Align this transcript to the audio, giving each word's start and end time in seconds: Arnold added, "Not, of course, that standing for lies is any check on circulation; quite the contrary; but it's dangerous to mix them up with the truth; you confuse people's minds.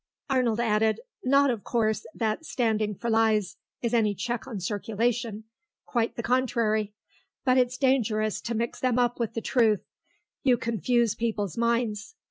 Arnold 0.31 0.59
added, 0.59 1.01
"Not, 1.23 1.51
of 1.51 1.63
course, 1.63 2.07
that 2.15 2.43
standing 2.43 2.95
for 2.95 3.07
lies 3.07 3.57
is 3.83 3.93
any 3.93 4.15
check 4.15 4.47
on 4.47 4.59
circulation; 4.59 5.43
quite 5.85 6.15
the 6.15 6.23
contrary; 6.23 6.95
but 7.45 7.59
it's 7.59 7.77
dangerous 7.77 8.41
to 8.41 8.55
mix 8.55 8.79
them 8.79 8.97
up 8.97 9.19
with 9.19 9.35
the 9.35 9.41
truth; 9.41 9.85
you 10.41 10.57
confuse 10.57 11.13
people's 11.13 11.55
minds. 11.55 12.15